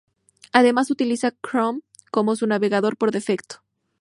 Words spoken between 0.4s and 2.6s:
Además, utiliza Chrome como su